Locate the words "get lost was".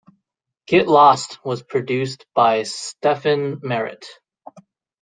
0.65-1.61